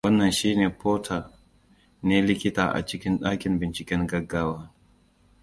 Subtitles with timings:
[0.07, 1.23] wannan shi ne porter
[2.01, 4.71] ne likita a cikin dakin binciken gaggawa